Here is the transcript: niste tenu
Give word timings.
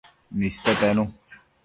niste 0.39 0.71
tenu 0.81 1.03